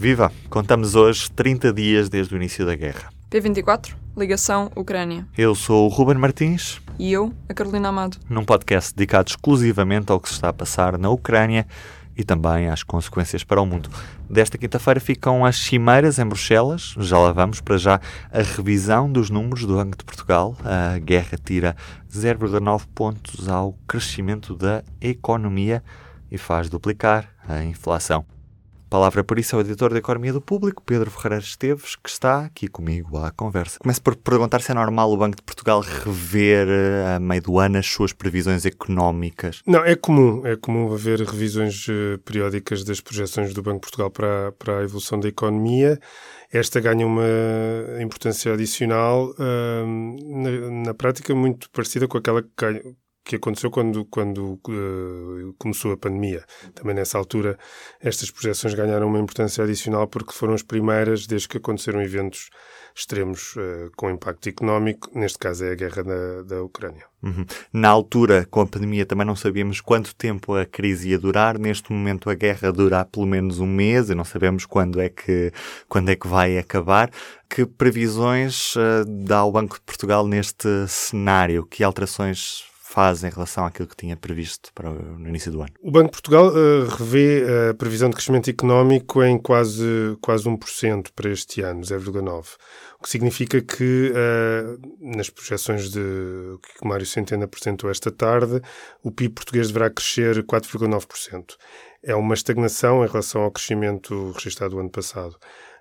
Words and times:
Viva! 0.00 0.30
Contamos 0.48 0.94
hoje 0.94 1.28
30 1.32 1.72
dias 1.72 2.08
desde 2.08 2.32
o 2.32 2.36
início 2.36 2.64
da 2.64 2.76
guerra. 2.76 3.10
P24, 3.28 3.96
ligação 4.16 4.70
Ucrânia. 4.76 5.26
Eu 5.36 5.56
sou 5.56 5.86
o 5.86 5.88
Ruben 5.88 6.16
Martins. 6.16 6.80
E 7.00 7.12
eu, 7.12 7.34
a 7.48 7.52
Carolina 7.52 7.88
Amado. 7.88 8.16
Num 8.30 8.44
podcast 8.44 8.94
dedicado 8.94 9.30
exclusivamente 9.30 10.12
ao 10.12 10.20
que 10.20 10.28
se 10.28 10.36
está 10.36 10.50
a 10.50 10.52
passar 10.52 10.96
na 10.96 11.10
Ucrânia 11.10 11.66
e 12.16 12.22
também 12.22 12.68
às 12.68 12.84
consequências 12.84 13.42
para 13.42 13.60
o 13.60 13.66
mundo. 13.66 13.90
Desta 14.30 14.56
quinta-feira 14.56 15.00
ficam 15.00 15.44
as 15.44 15.56
cimeiras 15.56 16.20
em 16.20 16.24
Bruxelas. 16.24 16.94
Já 16.98 17.18
lá 17.18 17.32
vamos 17.32 17.60
para 17.60 17.76
já 17.76 18.00
a 18.30 18.40
revisão 18.40 19.10
dos 19.10 19.30
números 19.30 19.64
do 19.64 19.74
Banco 19.74 19.98
de 19.98 20.04
Portugal. 20.04 20.56
A 20.64 20.96
guerra 21.00 21.36
tira 21.44 21.76
0,9 22.08 22.82
pontos 22.94 23.48
ao 23.48 23.72
crescimento 23.88 24.54
da 24.54 24.84
economia 25.00 25.82
e 26.30 26.38
faz 26.38 26.68
duplicar 26.68 27.28
a 27.48 27.64
inflação. 27.64 28.24
Palavra 28.90 29.22
por 29.22 29.38
isso 29.38 29.54
ao 29.54 29.60
editor 29.60 29.92
da 29.92 29.98
Economia 29.98 30.32
do 30.32 30.40
Público, 30.40 30.82
Pedro 30.82 31.10
Ferreira 31.10 31.44
Esteves, 31.44 31.94
que 31.94 32.08
está 32.08 32.46
aqui 32.46 32.68
comigo 32.68 33.18
à 33.18 33.30
conversa. 33.30 33.78
Começo 33.78 34.00
por 34.00 34.16
perguntar 34.16 34.62
se 34.62 34.70
é 34.70 34.74
normal 34.74 35.12
o 35.12 35.16
Banco 35.16 35.36
de 35.36 35.42
Portugal 35.42 35.80
rever 35.82 36.66
eh, 36.68 37.16
a 37.16 37.20
meio 37.20 37.42
do 37.42 37.58
ano 37.58 37.76
as 37.76 37.86
suas 37.86 38.14
previsões 38.14 38.64
económicas. 38.64 39.60
Não, 39.66 39.84
é 39.84 39.94
comum. 39.94 40.46
É 40.46 40.56
comum 40.56 40.90
haver 40.90 41.20
revisões 41.20 41.86
uh, 41.88 42.18
periódicas 42.24 42.82
das 42.82 42.98
projeções 42.98 43.52
do 43.52 43.62
Banco 43.62 43.76
de 43.76 43.80
Portugal 43.82 44.10
para, 44.10 44.52
para 44.52 44.78
a 44.78 44.82
evolução 44.82 45.20
da 45.20 45.28
economia. 45.28 46.00
Esta 46.50 46.80
ganha 46.80 47.06
uma 47.06 47.22
importância 48.00 48.54
adicional, 48.54 49.32
uh, 49.32 50.42
na, 50.42 50.86
na 50.86 50.94
prática, 50.94 51.34
muito 51.34 51.68
parecida 51.70 52.08
com 52.08 52.16
aquela 52.16 52.42
que 52.42 52.48
ganha 52.56 52.80
que 53.28 53.36
aconteceu 53.36 53.70
quando, 53.70 54.06
quando 54.06 54.58
uh, 54.68 55.54
começou 55.58 55.92
a 55.92 55.98
pandemia. 55.98 56.42
Também 56.74 56.94
nessa 56.94 57.18
altura 57.18 57.58
estas 58.00 58.30
projeções 58.30 58.72
ganharam 58.72 59.06
uma 59.06 59.18
importância 59.18 59.62
adicional 59.62 60.08
porque 60.08 60.32
foram 60.32 60.54
as 60.54 60.62
primeiras 60.62 61.26
desde 61.26 61.46
que 61.46 61.58
aconteceram 61.58 62.00
eventos 62.00 62.48
extremos 62.96 63.54
uh, 63.56 63.90
com 63.96 64.10
impacto 64.10 64.48
económico, 64.48 65.10
neste 65.14 65.38
caso 65.38 65.62
é 65.66 65.72
a 65.72 65.74
guerra 65.74 66.02
da, 66.02 66.42
da 66.42 66.62
Ucrânia. 66.62 67.04
Uhum. 67.22 67.44
Na 67.70 67.88
altura, 67.90 68.46
com 68.50 68.62
a 68.62 68.66
pandemia, 68.66 69.04
também 69.04 69.26
não 69.26 69.36
sabíamos 69.36 69.80
quanto 69.82 70.14
tempo 70.14 70.54
a 70.54 70.64
crise 70.64 71.10
ia 71.10 71.18
durar. 71.18 71.58
Neste 71.58 71.92
momento, 71.92 72.30
a 72.30 72.34
guerra 72.34 72.72
dura 72.72 73.04
pelo 73.04 73.26
menos 73.26 73.60
um 73.60 73.66
mês 73.66 74.08
e 74.08 74.14
não 74.14 74.24
sabemos 74.24 74.64
quando 74.64 75.00
é 75.00 75.08
que, 75.10 75.52
quando 75.86 76.08
é 76.08 76.16
que 76.16 76.26
vai 76.26 76.56
acabar. 76.56 77.10
Que 77.48 77.66
previsões 77.66 78.74
uh, 78.74 79.04
dá 79.06 79.44
o 79.44 79.52
Banco 79.52 79.74
de 79.74 79.82
Portugal 79.82 80.26
neste 80.26 80.88
cenário? 80.88 81.66
Que 81.66 81.84
alterações 81.84 82.67
faz 82.88 83.22
em 83.22 83.28
relação 83.28 83.66
àquilo 83.66 83.86
que 83.86 83.96
tinha 83.96 84.16
previsto 84.16 84.72
para 84.74 84.90
o, 84.90 85.18
no 85.18 85.28
início 85.28 85.52
do 85.52 85.60
ano? 85.60 85.70
O 85.82 85.90
Banco 85.90 86.06
de 86.06 86.12
Portugal 86.12 86.48
uh, 86.48 86.86
revê 86.88 87.44
a 87.70 87.74
previsão 87.74 88.08
de 88.08 88.16
crescimento 88.16 88.48
económico 88.48 89.22
em 89.22 89.38
quase, 89.38 90.16
quase 90.22 90.48
1% 90.48 91.08
para 91.14 91.28
este 91.28 91.60
ano, 91.60 91.82
0,9%. 91.82 92.56
O 92.98 93.02
que 93.02 93.10
significa 93.10 93.60
que, 93.60 94.10
uh, 94.10 94.80
nas 95.00 95.28
projeções 95.28 95.90
de, 95.90 96.00
que 96.00 96.82
o 96.82 96.88
Mário 96.88 97.04
Centeno 97.04 97.44
apresentou 97.44 97.90
esta 97.90 98.10
tarde, 98.10 98.62
o 99.02 99.12
PIB 99.12 99.34
português 99.34 99.68
deverá 99.68 99.90
crescer 99.90 100.42
4,9%. 100.42 101.56
É 102.02 102.14
uma 102.14 102.32
estagnação 102.32 103.04
em 103.04 103.06
relação 103.06 103.42
ao 103.42 103.50
crescimento 103.50 104.32
registrado 104.32 104.76
o 104.76 104.80
ano 104.80 104.90
passado. 104.90 105.36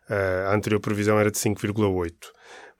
Uh, 0.09 0.49
a 0.49 0.55
anterior 0.55 0.81
previsão 0.81 1.17
era 1.17 1.31
de 1.31 1.37
5,8%. 1.37 2.36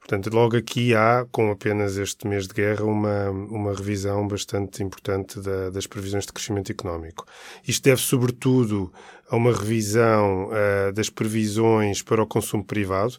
Portanto, 0.08 0.34
logo 0.34 0.56
aqui 0.56 0.94
há, 0.94 1.26
com 1.30 1.50
apenas 1.50 1.98
este 1.98 2.26
mês 2.26 2.48
de 2.48 2.54
guerra, 2.54 2.82
uma, 2.82 3.28
uma 3.28 3.74
revisão 3.74 4.26
bastante 4.26 4.82
importante 4.82 5.38
da, 5.38 5.68
das 5.68 5.86
previsões 5.86 6.24
de 6.24 6.32
crescimento 6.32 6.72
económico. 6.72 7.26
Isto 7.66 7.84
deve, 7.84 8.00
sobretudo, 8.00 8.90
a 9.28 9.36
uma 9.36 9.52
revisão 9.52 10.48
uh, 10.48 10.92
das 10.92 11.10
previsões 11.10 12.02
para 12.02 12.22
o 12.22 12.26
consumo 12.26 12.64
privado 12.64 13.18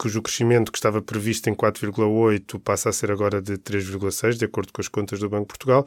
cujo 0.00 0.22
crescimento 0.22 0.72
que 0.72 0.78
estava 0.78 1.02
previsto 1.02 1.50
em 1.50 1.54
4,8 1.54 2.58
passa 2.58 2.88
a 2.88 2.92
ser 2.92 3.12
agora 3.12 3.42
de 3.42 3.58
3,6, 3.58 4.32
de 4.38 4.46
acordo 4.46 4.72
com 4.72 4.80
as 4.80 4.88
contas 4.88 5.20
do 5.20 5.28
Banco 5.28 5.42
de 5.42 5.48
Portugal. 5.48 5.84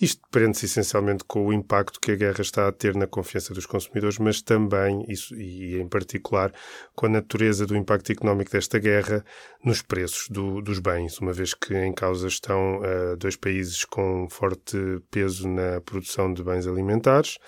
Isto 0.00 0.20
prende-se 0.32 0.66
essencialmente 0.66 1.22
com 1.22 1.46
o 1.46 1.52
impacto 1.52 2.00
que 2.00 2.10
a 2.10 2.16
guerra 2.16 2.40
está 2.40 2.66
a 2.66 2.72
ter 2.72 2.96
na 2.96 3.06
confiança 3.06 3.54
dos 3.54 3.64
consumidores, 3.64 4.18
mas 4.18 4.42
também, 4.42 5.04
isso, 5.08 5.32
e 5.36 5.80
em 5.80 5.86
particular, 5.86 6.52
com 6.96 7.06
a 7.06 7.08
natureza 7.08 7.64
do 7.64 7.76
impacto 7.76 8.10
económico 8.10 8.50
desta 8.50 8.80
guerra 8.80 9.24
nos 9.64 9.80
preços 9.80 10.28
do, 10.28 10.60
dos 10.60 10.80
bens, 10.80 11.18
uma 11.18 11.32
vez 11.32 11.54
que 11.54 11.72
em 11.72 11.92
causa 11.92 12.26
estão 12.26 12.80
uh, 12.80 13.16
dois 13.16 13.36
países 13.36 13.84
com 13.84 14.26
forte 14.28 14.76
peso 15.08 15.46
na 15.46 15.80
produção 15.80 16.34
de 16.34 16.42
bens 16.42 16.66
alimentares 16.66 17.38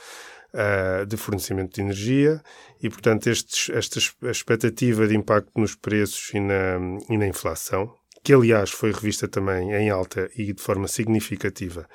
uh, 0.54 1.04
de 1.04 1.16
fornecimento 1.16 1.75
de 1.75 1.82
energia 1.82 2.41
e, 2.82 2.88
portanto, 2.88 3.26
estes, 3.28 3.70
esta 3.70 3.98
expectativa 4.31 5.06
de 5.06 5.16
impacto 5.16 5.50
nos 5.56 5.75
preços 5.75 6.32
e 6.32 6.41
na, 6.41 6.78
e 7.10 7.19
na 7.19 7.26
inflação, 7.26 7.92
que 8.22 8.32
aliás 8.32 8.70
foi 8.70 8.91
revista 8.93 9.28
também 9.28 9.72
em 9.72 9.91
alta 9.91 10.31
e 10.37 10.53
de 10.53 10.62
forma 10.62 10.88
significativa 10.88 11.87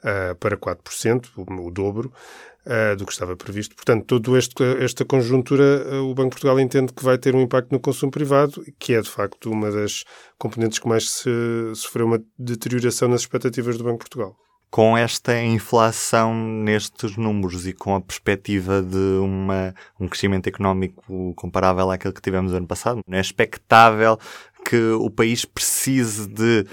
uh, 0.00 0.34
para 0.36 0.56
4%, 0.56 1.28
o, 1.36 1.66
o 1.66 1.70
dobro 1.70 2.12
uh, 2.66 2.96
do 2.96 3.06
que 3.06 3.12
estava 3.12 3.36
previsto. 3.36 3.76
Portanto, 3.76 4.04
toda 4.06 4.38
esta 4.38 5.04
conjuntura, 5.04 5.86
uh, 5.86 6.10
o 6.10 6.14
Banco 6.14 6.30
de 6.30 6.34
Portugal 6.36 6.58
entende 6.58 6.92
que 6.92 7.04
vai 7.04 7.18
ter 7.18 7.34
um 7.34 7.40
impacto 7.40 7.70
no 7.70 7.78
consumo 7.78 8.10
privado, 8.10 8.64
que 8.78 8.94
é 8.94 9.00
de 9.00 9.10
facto 9.10 9.50
uma 9.50 9.70
das 9.70 10.04
componentes 10.36 10.78
que 10.78 10.88
mais 10.88 11.08
se, 11.10 11.30
sofreu 11.74 12.06
uma 12.06 12.22
deterioração 12.38 13.08
nas 13.08 13.20
expectativas 13.20 13.78
do 13.78 13.84
Banco 13.84 13.98
de 13.98 14.10
Portugal 14.10 14.36
com 14.70 14.96
esta 14.96 15.40
inflação 15.42 16.34
nestes 16.34 17.16
números 17.16 17.66
e 17.66 17.72
com 17.72 17.94
a 17.94 18.00
perspectiva 18.00 18.82
de 18.82 19.18
uma, 19.20 19.74
um 19.98 20.06
crescimento 20.06 20.46
económico 20.46 21.34
comparável 21.34 21.90
àquele 21.90 22.12
que 22.12 22.20
tivemos 22.20 22.52
ano 22.52 22.66
passado, 22.66 23.00
é 23.08 23.20
expectável 23.20 24.18
que 24.64 24.90
o 24.92 25.10
país 25.10 25.44
precise 25.44 26.28
de 26.28 26.66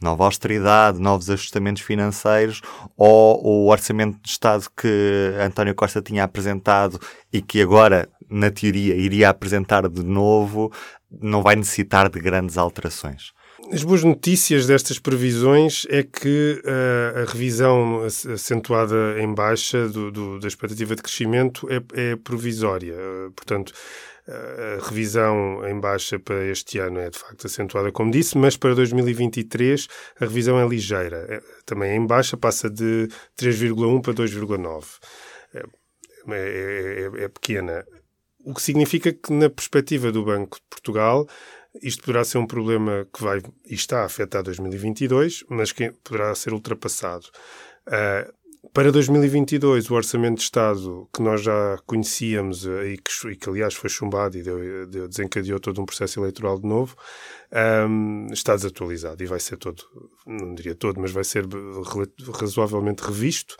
nova 0.00 0.24
austeridade, 0.24 1.00
novos 1.00 1.30
ajustamentos 1.30 1.82
financeiros 1.82 2.60
ou 2.96 3.44
o 3.44 3.70
orçamento 3.70 4.20
de 4.22 4.28
Estado 4.28 4.66
que 4.76 5.32
António 5.40 5.74
Costa 5.74 6.02
tinha 6.02 6.24
apresentado 6.24 7.00
e 7.32 7.40
que 7.40 7.60
agora, 7.60 8.08
na 8.30 8.50
teoria, 8.50 8.94
iria 8.94 9.30
apresentar 9.30 9.88
de 9.88 10.04
novo, 10.04 10.70
não 11.10 11.42
vai 11.42 11.56
necessitar 11.56 12.08
de 12.08 12.20
grandes 12.20 12.58
alterações? 12.58 13.32
As 13.72 13.82
boas 13.82 14.04
notícias 14.04 14.66
destas 14.66 14.98
previsões 14.98 15.86
é 15.88 16.02
que 16.02 16.60
uh, 16.64 17.20
a 17.20 17.32
revisão 17.32 18.02
acentuada 18.02 19.20
em 19.20 19.32
baixa 19.32 19.88
do, 19.88 20.10
do, 20.10 20.38
da 20.38 20.48
expectativa 20.48 20.94
de 20.94 21.02
crescimento 21.02 21.66
é, 21.70 22.10
é 22.12 22.16
provisória. 22.16 22.94
Uh, 22.94 23.32
portanto, 23.32 23.72
uh, 24.28 24.82
a 24.82 24.86
revisão 24.86 25.66
em 25.66 25.80
baixa 25.80 26.18
para 26.18 26.44
este 26.44 26.78
ano 26.78 26.98
é 27.00 27.08
de 27.08 27.18
facto 27.18 27.46
acentuada, 27.46 27.90
como 27.90 28.10
disse, 28.10 28.36
mas 28.36 28.56
para 28.56 28.74
2023 28.74 29.88
a 30.20 30.24
revisão 30.24 30.60
é 30.60 30.68
ligeira. 30.68 31.26
É, 31.28 31.40
também 31.64 31.92
é 31.92 31.96
em 31.96 32.06
baixa, 32.06 32.36
passa 32.36 32.68
de 32.68 33.08
3,1 33.38 34.02
para 34.02 34.12
2,9. 34.12 34.84
É, 35.54 35.62
é, 36.30 37.10
é, 37.20 37.24
é 37.24 37.28
pequena. 37.28 37.84
O 38.44 38.52
que 38.52 38.60
significa 38.60 39.10
que, 39.10 39.32
na 39.32 39.48
perspectiva 39.48 40.12
do 40.12 40.22
Banco 40.22 40.58
de 40.58 40.62
Portugal, 40.68 41.26
isto 41.82 42.02
poderá 42.04 42.24
ser 42.24 42.38
um 42.38 42.46
problema 42.46 43.06
que 43.12 43.22
vai 43.22 43.40
e 43.66 43.74
está 43.74 44.02
a 44.02 44.04
afetar 44.06 44.42
2022, 44.42 45.44
mas 45.48 45.72
que 45.72 45.90
poderá 46.02 46.34
ser 46.34 46.52
ultrapassado. 46.52 47.26
Uh, 47.86 48.32
para 48.72 48.90
2022, 48.90 49.90
o 49.90 49.94
Orçamento 49.94 50.36
de 50.36 50.42
Estado, 50.42 51.08
que 51.14 51.22
nós 51.22 51.42
já 51.42 51.78
conhecíamos 51.86 52.64
uh, 52.64 52.82
e, 52.82 52.96
que, 52.96 53.28
e, 53.28 53.36
que, 53.36 53.48
aliás, 53.48 53.74
foi 53.74 53.90
chumbado 53.90 54.38
e 54.38 54.42
deu, 54.42 54.86
deu, 54.86 55.08
desencadeou 55.08 55.60
todo 55.60 55.80
um 55.82 55.84
processo 55.84 56.20
eleitoral 56.20 56.58
de 56.58 56.66
novo, 56.66 56.96
um, 57.88 58.26
está 58.32 58.54
desatualizado 58.54 59.22
e 59.22 59.26
vai 59.26 59.40
ser 59.40 59.56
todo, 59.58 59.82
não 60.26 60.54
diria 60.54 60.74
todo, 60.74 61.00
mas 61.00 61.12
vai 61.12 61.24
ser 61.24 61.44
razoavelmente 62.32 63.02
revisto. 63.02 63.56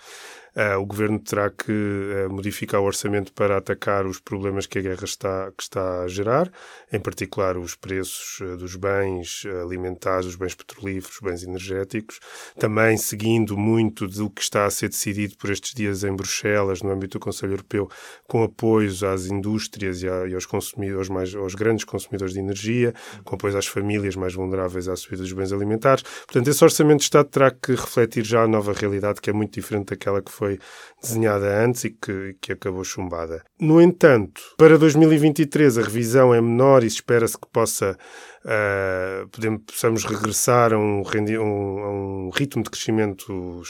Uh, 0.57 0.79
o 0.79 0.87
governo 0.87 1.19
terá 1.19 1.51
que 1.51 1.73
uh, 1.73 2.33
modificar 2.33 2.81
o 2.81 2.85
orçamento 2.85 3.33
para 3.33 3.57
atacar 3.57 4.07
os 4.07 4.21
problemas 4.21 4.67
que 4.67 4.79
a 4.79 4.83
guerra 4.83 5.05
está, 5.05 5.51
que 5.51 5.65
está 5.65 6.03
a 6.03 6.09
gerar, 6.09 6.49
em 6.93 7.01
particular 7.01 7.57
os 7.57 7.75
preços 7.75 8.39
uh, 8.39 8.57
dos 8.57 8.77
bens 8.77 9.45
alimentares, 9.63 10.27
os 10.27 10.37
bens 10.37 10.55
petrolíferos, 10.55 11.17
os 11.17 11.21
bens 11.21 11.43
energéticos, 11.43 12.21
também 12.57 12.97
seguindo 12.97 13.57
muito 13.57 14.07
do 14.07 14.31
que 14.31 14.43
está 14.43 14.65
a 14.65 14.71
ser 14.71 14.91
decidido 14.91 15.37
por 15.37 15.51
estes 15.51 15.75
dias 15.75 16.05
em 16.05 16.15
Bruxelas, 16.15 16.83
no 16.83 16.93
âmbito 16.93 17.19
do 17.19 17.23
Conselho 17.23 17.55
Europeu, 17.55 17.91
com 18.29 18.45
apoios 18.45 19.03
às 19.03 19.27
indústrias 19.27 20.05
e, 20.05 20.09
a, 20.09 20.29
e 20.29 20.35
aos 20.35 20.47
consumidores 20.47 21.09
mais, 21.09 21.35
aos 21.35 21.57
grandes 21.57 21.85
consumidores 21.85 22.33
de 22.33 22.39
energia, 22.39 22.95
com 23.25 23.35
apoios 23.35 23.57
às 23.57 23.67
famílias 23.67 24.15
mais 24.15 24.35
vulneráveis 24.35 24.87
à 24.87 24.95
subida 24.95 25.23
dos 25.23 25.33
bens 25.33 25.53
alimentares. 25.53 26.05
Portanto, 26.27 26.49
esse 26.49 26.63
orçamento 26.63 26.99
de 26.99 27.05
Estado 27.05 27.29
terá 27.29 27.51
que 27.51 27.73
refletir 27.73 28.25
já 28.25 28.45
a 28.45 28.47
nova 28.47 28.73
realidade, 28.73 29.21
que 29.21 29.31
é 29.31 29.33
muito 29.33 29.53
diferente 29.53 29.87
daquela 29.87 30.23
que 30.23 30.31
foi 30.31 30.44
foi 30.45 30.59
desenhada 31.01 31.65
antes 31.65 31.85
e 31.85 31.91
que, 31.91 32.37
que 32.41 32.53
acabou 32.53 32.85
chumbada. 32.85 33.43
No 33.59 33.81
entanto, 33.81 34.43
para 34.59 34.77
2023 34.77 35.79
a 35.79 35.83
revisão 35.83 36.35
é 36.35 36.41
menor 36.41 36.85
e 36.85 36.87
espera-se 36.87 37.39
que 37.39 37.49
possa 37.51 37.97
uh, 38.45 39.29
podemos, 39.29 39.63
possamos 39.67 40.05
regressar 40.05 40.75
a 40.75 40.79
um, 40.79 41.03
a 41.03 41.91
um 41.91 42.31
ritmo 42.35 42.63
de 42.63 42.71
crescimento 42.71 43.63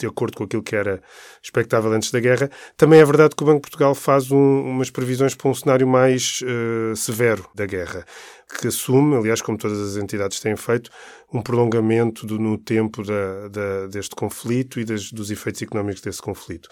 de 0.00 0.06
acordo 0.06 0.36
com 0.36 0.44
aquilo 0.44 0.62
que 0.62 0.74
era 0.74 1.02
expectável 1.42 1.92
antes 1.92 2.10
da 2.10 2.18
guerra. 2.18 2.50
Também 2.76 3.00
é 3.00 3.04
verdade 3.04 3.36
que 3.36 3.42
o 3.42 3.46
Banco 3.46 3.58
de 3.58 3.62
Portugal 3.62 3.94
faz 3.94 4.30
um, 4.30 4.62
umas 4.62 4.90
previsões 4.90 5.34
para 5.34 5.48
um 5.48 5.54
cenário 5.54 5.86
mais 5.86 6.40
uh, 6.42 6.96
severo 6.96 7.46
da 7.54 7.66
guerra, 7.66 8.04
que 8.58 8.66
assume, 8.66 9.16
aliás, 9.16 9.42
como 9.42 9.58
todas 9.58 9.78
as 9.78 10.02
entidades 10.02 10.40
têm 10.40 10.56
feito, 10.56 10.90
um 11.32 11.42
prolongamento 11.42 12.26
do, 12.26 12.38
no 12.38 12.56
tempo 12.56 13.02
da, 13.02 13.48
da, 13.48 13.86
deste 13.86 14.16
conflito 14.16 14.80
e 14.80 14.84
das, 14.84 15.12
dos 15.12 15.30
efeitos 15.30 15.62
económicos 15.62 16.00
desse 16.00 16.22
conflito. 16.22 16.68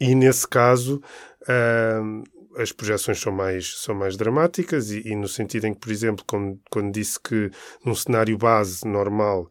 E 0.00 0.14
nesse 0.14 0.46
caso, 0.46 1.02
uh, 1.42 2.22
as 2.56 2.70
projeções 2.70 3.20
são 3.20 3.32
mais, 3.32 3.80
são 3.80 3.94
mais 3.94 4.16
dramáticas 4.16 4.90
e, 4.90 5.02
e, 5.08 5.16
no 5.16 5.28
sentido 5.28 5.66
em 5.66 5.74
que, 5.74 5.80
por 5.80 5.90
exemplo, 5.90 6.24
quando, 6.26 6.60
quando 6.70 6.92
disse 6.92 7.18
que 7.18 7.50
num 7.84 7.94
cenário 7.94 8.36
base 8.36 8.86
normal 8.86 9.50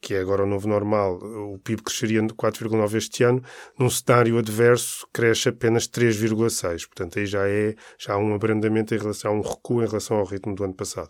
que 0.00 0.14
é 0.14 0.20
agora 0.20 0.44
o 0.44 0.46
novo 0.46 0.68
normal, 0.68 1.16
o 1.16 1.58
PIB 1.58 1.82
cresceria 1.82 2.20
de 2.22 2.34
4,9 2.34 2.96
este 2.96 3.24
ano, 3.24 3.42
num 3.78 3.88
cenário 3.88 4.38
adverso 4.38 5.06
cresce 5.12 5.48
apenas 5.48 5.88
3,6. 5.88 6.86
Portanto, 6.86 7.18
aí 7.18 7.26
já 7.26 7.48
é 7.48 7.74
já 7.98 8.14
há 8.14 8.18
um 8.18 8.34
abrandamento 8.34 8.94
em 8.94 8.98
relação, 8.98 9.32
há 9.32 9.34
um 9.34 9.40
recuo 9.40 9.82
em 9.82 9.86
relação 9.86 10.18
ao 10.18 10.24
ritmo 10.24 10.54
do 10.54 10.64
ano 10.64 10.74
passado. 10.74 11.08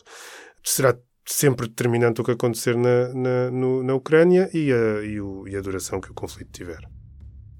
Será 0.64 0.97
sempre 1.25 1.69
determinante 1.69 2.20
o 2.20 2.25
que 2.25 2.32
acontecer 2.32 2.76
na, 2.76 3.12
na, 3.14 3.50
no, 3.50 3.82
na 3.82 3.94
Ucrânia 3.94 4.50
e 4.53 4.73
a, 4.73 5.05
e, 5.05 5.20
o, 5.20 5.47
e 5.47 5.56
a 5.56 5.61
duração 5.61 6.00
que 6.00 6.11
o 6.11 6.15
conflito 6.15 6.50
tiver. 6.53 6.81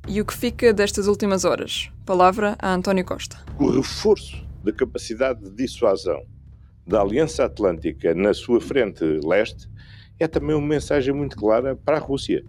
E 0.09 0.21
o 0.21 0.27
que 0.27 0.35
fica 0.35 0.73
destas 0.73 1.07
últimas 1.07 1.45
horas? 1.45 1.91
Palavra 2.05 2.57
a 2.59 2.75
António 2.75 3.05
Costa. 3.05 3.39
O 3.59 3.71
reforço 3.71 4.45
da 4.65 4.73
capacidade 4.73 5.43
de 5.43 5.55
dissuasão 5.55 6.21
da 6.87 7.01
Aliança 7.01 7.45
Atlântica 7.45 8.13
na 8.15 8.35
sua 8.35 8.61
frente 8.61 9.05
leste 9.25 9.69
é 10.23 10.29
também 10.29 10.55
uma 10.55 10.67
mensagem 10.67 11.13
muito 11.13 11.37
clara 11.37 11.77
para 11.77 11.97
a 11.97 12.01
Rússia, 12.01 12.45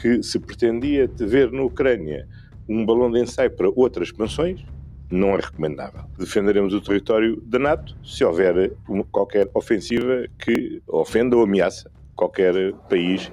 que 0.00 0.22
se 0.22 0.38
pretendia 0.38 1.10
ver 1.18 1.50
na 1.52 1.62
Ucrânia 1.62 2.28
um 2.68 2.84
balão 2.84 3.10
de 3.10 3.20
ensaio 3.20 3.50
para 3.50 3.68
outras 3.70 4.08
expansões, 4.08 4.64
não 5.10 5.30
é 5.30 5.36
recomendável. 5.36 6.04
Defenderemos 6.18 6.74
o 6.74 6.80
território 6.80 7.40
da 7.40 7.58
NATO 7.58 7.96
se 8.04 8.22
houver 8.24 8.72
uma, 8.88 9.04
qualquer 9.04 9.48
ofensiva 9.54 10.26
que 10.38 10.82
ofenda 10.86 11.36
ou 11.36 11.42
ameaça 11.42 11.90
qualquer 12.14 12.74
país 12.90 13.30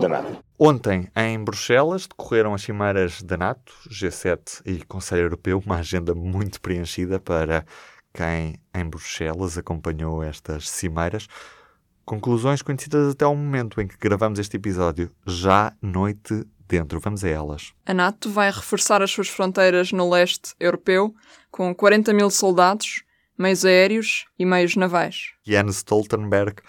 da 0.00 0.08
NATO. 0.08 0.38
Ontem, 0.56 1.08
em 1.16 1.42
Bruxelas, 1.42 2.06
decorreram 2.06 2.54
as 2.54 2.62
cimeiras 2.62 3.22
da 3.22 3.36
NATO, 3.36 3.72
G7 3.90 4.62
e 4.64 4.84
Conselho 4.84 5.22
Europeu, 5.22 5.60
uma 5.64 5.78
agenda 5.78 6.14
muito 6.14 6.60
preenchida 6.60 7.18
para 7.18 7.64
quem 8.14 8.54
em 8.74 8.84
Bruxelas 8.84 9.58
acompanhou 9.58 10.22
estas 10.22 10.68
cimeiras. 10.68 11.26
Conclusões 12.04 12.62
conhecidas 12.62 13.12
até 13.12 13.24
ao 13.24 13.36
momento 13.36 13.80
em 13.80 13.86
que 13.86 13.96
gravamos 13.96 14.38
este 14.38 14.56
episódio, 14.56 15.10
já 15.26 15.72
noite 15.80 16.44
dentro. 16.70 17.00
Vamos 17.00 17.24
a 17.24 17.28
elas. 17.28 17.72
A 17.84 17.92
NATO 17.92 18.30
vai 18.30 18.50
reforçar 18.50 19.02
as 19.02 19.10
suas 19.10 19.28
fronteiras 19.28 19.92
no 19.92 20.08
leste 20.08 20.54
europeu 20.58 21.14
com 21.50 21.74
40 21.74 22.12
mil 22.12 22.30
soldados, 22.30 23.02
meios 23.36 23.64
aéreos 23.64 24.26
e 24.38 24.44
meios 24.44 24.76
navais. 24.76 25.32
Jens 25.44 25.76
Stoltenberg 25.76 26.62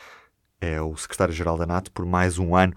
é 0.59 0.81
o 0.81 0.95
secretário-geral 0.95 1.57
da 1.57 1.65
NATO 1.65 1.91
por 1.91 2.05
mais 2.05 2.37
um 2.37 2.55
ano. 2.55 2.73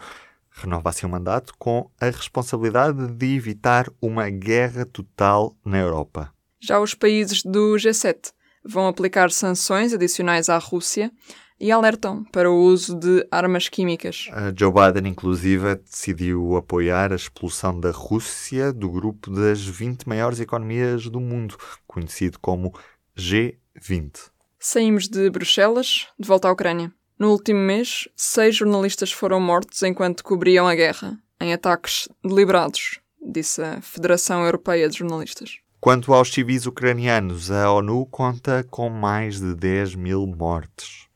Renova 0.51 0.91
assim 0.91 1.07
o 1.07 1.09
mandato 1.09 1.53
com 1.59 1.91
a 2.01 2.07
responsabilidade 2.07 3.09
de 3.09 3.35
evitar 3.35 3.87
uma 4.01 4.31
guerra 4.31 4.87
total 4.87 5.57
na 5.65 5.79
Europa. 5.79 6.33
Já 6.61 6.81
os 6.81 6.95
países 6.95 7.43
do 7.43 7.75
G7 7.75 8.33
vão 8.65 8.87
aplicar 8.87 9.31
sanções 9.31 9.93
adicionais 9.93 10.49
à 10.49 10.57
Rússia 10.57 11.11
e 11.59 11.71
alertam 11.71 12.25
para 12.25 12.51
o 12.51 12.63
uso 12.63 12.99
de 12.99 13.27
armas 13.31 13.69
químicas. 13.69 14.29
A 14.33 14.53
Joe 14.57 14.73
Biden, 14.73 15.11
inclusive, 15.11 15.77
decidiu 15.77 16.57
apoiar 16.57 17.13
a 17.13 17.17
expulsão 17.17 17.79
da 17.79 17.91
Rússia 17.91 18.73
do 18.73 18.91
grupo 18.91 19.31
das 19.31 19.61
20 19.61 20.09
maiores 20.09 20.41
economias 20.41 21.09
do 21.09 21.21
mundo, 21.21 21.57
conhecido 21.87 22.39
como 22.41 22.75
G20. 23.17 24.31
Saímos 24.59 25.09
de 25.09 25.31
Bruxelas, 25.31 26.09
de 26.19 26.27
volta 26.27 26.49
à 26.49 26.53
Ucrânia. 26.53 26.93
No 27.19 27.31
último 27.31 27.61
mês, 27.61 28.09
seis 28.17 28.57
jornalistas 28.57 29.13
foram 29.13 29.39
mortos 29.41 29.83
enquanto 29.83 30.25
cobriam 30.25 30.67
a 30.67 30.75
guerra, 30.75 31.19
em 31.41 31.53
ataques 31.53 32.09
deliberados, 32.25 32.99
disse 33.23 33.63
a 33.63 33.81
Federação 33.81 34.45
Europeia 34.45 34.89
de 34.89 34.99
Jornalistas. 34.99 35.59
Quanto 35.81 36.15
aos 36.15 36.33
civis 36.33 36.67
ucranianos, 36.67 37.51
a 37.51 37.71
ONU 37.71 38.07
conta 38.07 38.65
com 38.71 38.89
mais 38.89 39.39
de 39.39 39.55
10 39.55 39.95
mil 39.95 40.27
mortes. 40.27 41.07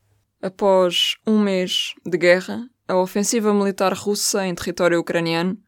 Após 0.40 1.16
um 1.26 1.36
mês 1.40 1.94
de 2.06 2.16
guerra, 2.16 2.68
a 2.86 2.96
ofensiva 2.96 3.52
militar 3.52 3.92
russa 3.92 4.46
em 4.46 4.54
território 4.54 5.00
ucraniano 5.00 5.58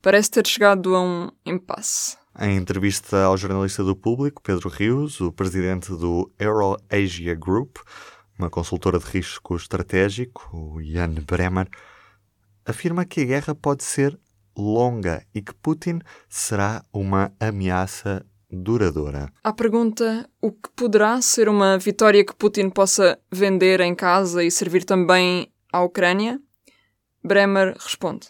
parece 0.00 0.30
ter 0.30 0.46
chegado 0.46 0.96
a 0.96 1.02
um 1.02 1.30
impasse. 1.44 2.16
Em 2.40 2.56
entrevista 2.56 3.24
ao 3.24 3.36
jornalista 3.36 3.84
do 3.84 3.94
Público, 3.94 4.42
Pedro 4.42 4.70
Rios, 4.70 5.20
o 5.20 5.30
presidente 5.30 5.90
do 5.90 6.32
Euro-Asia 6.38 7.34
Group, 7.34 7.76
uma 8.38 8.48
consultora 8.48 8.98
de 8.98 9.04
risco 9.04 9.56
estratégico, 9.56 10.48
o 10.52 10.82
Jan 10.82 11.14
Bremer, 11.26 11.68
afirma 12.64 13.04
que 13.04 13.20
a 13.20 13.24
guerra 13.26 13.54
pode 13.54 13.84
ser 13.84 14.18
longa 14.56 15.22
e 15.34 15.42
que 15.42 15.54
Putin 15.54 16.00
será 16.30 16.82
uma 16.92 17.30
ameaça 17.38 18.24
duradoura. 18.54 19.30
À 19.42 19.52
pergunta 19.52 20.28
o 20.40 20.52
que 20.52 20.70
poderá 20.76 21.20
ser 21.20 21.48
uma 21.48 21.78
vitória 21.78 22.24
que 22.24 22.34
Putin 22.34 22.70
possa 22.70 23.18
vender 23.30 23.80
em 23.80 23.94
casa 23.94 24.42
e 24.44 24.50
servir 24.50 24.84
também 24.84 25.48
à 25.72 25.82
Ucrânia, 25.82 26.40
Bremer 27.22 27.74
responde. 27.78 28.28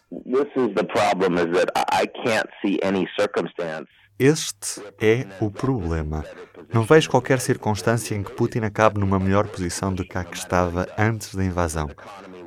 Este 4.19 4.81
é 5.01 5.27
o 5.41 5.51
problema. 5.51 6.25
Não 6.73 6.85
vejo 6.85 7.11
qualquer 7.11 7.41
circunstância 7.41 8.15
em 8.15 8.23
que 8.23 8.33
Putin 8.33 8.61
acabe 8.61 9.01
numa 9.01 9.19
melhor 9.19 9.49
posição 9.49 9.93
do 9.93 10.05
que 10.05 10.17
a 10.17 10.23
que 10.23 10.37
estava 10.37 10.87
antes 10.97 11.35
da 11.35 11.45
invasão. 11.45 11.91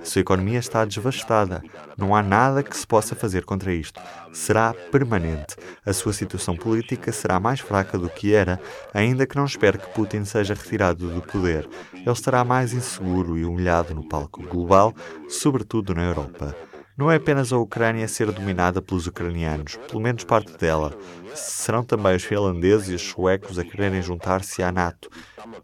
Sua 0.03 0.21
economia 0.21 0.59
está 0.59 0.85
devastada. 0.85 1.61
Não 1.97 2.15
há 2.15 2.23
nada 2.23 2.63
que 2.63 2.75
se 2.75 2.85
possa 2.85 3.15
fazer 3.15 3.43
contra 3.43 3.73
isto. 3.73 3.99
Será 4.31 4.73
permanente. 4.91 5.55
A 5.85 5.91
sua 5.93 6.13
situação 6.13 6.55
política 6.55 7.11
será 7.11 7.39
mais 7.39 7.59
fraca 7.59 7.97
do 7.97 8.09
que 8.09 8.33
era, 8.33 8.59
ainda 8.93 9.25
que 9.25 9.35
não 9.35 9.45
espere 9.45 9.77
que 9.77 9.89
Putin 9.89 10.23
seja 10.25 10.53
retirado 10.53 11.09
do 11.09 11.21
poder. 11.21 11.67
Ele 11.93 12.11
estará 12.11 12.43
mais 12.43 12.73
inseguro 12.73 13.37
e 13.37 13.45
humilhado 13.45 13.93
no 13.93 14.07
palco 14.07 14.41
global, 14.43 14.93
sobretudo 15.27 15.93
na 15.93 16.03
Europa. 16.05 16.55
Não 16.97 17.11
é 17.11 17.17
apenas 17.17 17.53
a 17.53 17.57
Ucrânia 17.59 18.07
ser 18.07 18.31
dominada 18.31 18.81
pelos 18.81 19.05
ucranianos, 19.05 19.75
pelo 19.87 20.01
menos 20.01 20.23
parte 20.23 20.57
dela. 20.57 20.97
Serão 21.35 21.83
também 21.83 22.15
os 22.15 22.23
finlandeses 22.23 22.89
e 22.89 22.95
os 22.95 23.03
suecos 23.03 23.59
a 23.59 23.63
quererem 23.63 24.01
juntar-se 24.01 24.63
à 24.63 24.71
NATO. 24.71 25.07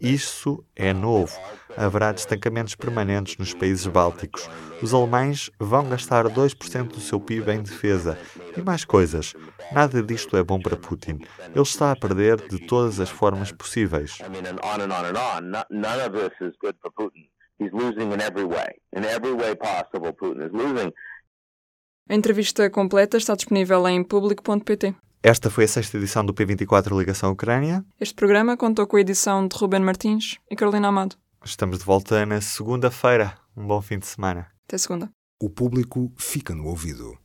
Isso 0.00 0.64
é 0.76 0.92
novo. 0.92 1.36
Haverá 1.76 2.12
destacamentos 2.12 2.74
permanentes 2.74 3.36
nos 3.36 3.52
países 3.52 3.86
bálticos. 3.86 4.48
Os 4.82 4.94
alemães 4.94 5.50
vão 5.58 5.88
gastar 5.88 6.26
2% 6.26 6.88
do 6.88 7.00
seu 7.00 7.20
PIB 7.20 7.50
em 7.52 7.62
defesa. 7.62 8.18
E 8.56 8.62
mais 8.62 8.84
coisas. 8.84 9.34
Nada 9.72 10.02
disto 10.02 10.36
é 10.36 10.42
bom 10.42 10.60
para 10.60 10.76
Putin. 10.76 11.18
Ele 11.52 11.62
está 11.62 11.92
a 11.92 11.96
perder 11.96 12.36
de 12.48 12.58
todas 12.66 13.00
as 13.00 13.10
formas 13.10 13.50
possíveis. 13.52 14.18
He's 17.58 17.70
losing 17.72 18.12
in 18.12 18.20
every 18.20 18.44
way. 18.44 18.80
In 18.92 19.04
every 19.04 19.32
way 19.32 19.54
possible, 19.54 20.12
Putin 20.12 20.42
is 20.42 20.52
losing. 20.52 20.92
A 22.08 22.14
entrevista 22.14 22.68
completa 22.68 23.16
está 23.16 23.34
disponível 23.34 23.86
em 23.88 24.02
público.pt. 24.04 24.94
Esta 25.22 25.48
foi 25.48 25.64
a 25.64 25.68
sexta 25.68 25.96
edição 25.96 26.24
do 26.24 26.34
P24 26.34 26.98
Ligação 26.98 27.32
Ucrânia. 27.32 27.82
Este 27.98 28.14
programa 28.14 28.58
contou 28.58 28.86
com 28.86 28.98
a 28.98 29.00
edição 29.00 29.48
de 29.48 29.56
Ruben 29.56 29.80
Martins 29.80 30.38
e 30.50 30.56
Carolina 30.56 30.88
Amado. 30.88 31.16
Estamos 31.46 31.78
de 31.78 31.84
volta 31.84 32.24
na 32.24 32.40
segunda-feira. 32.40 33.36
Um 33.54 33.66
bom 33.66 33.82
fim 33.82 33.98
de 33.98 34.06
semana. 34.06 34.50
Até 34.66 34.78
segunda. 34.78 35.10
O 35.38 35.50
público 35.50 36.10
fica 36.16 36.54
no 36.54 36.64
ouvido. 36.64 37.18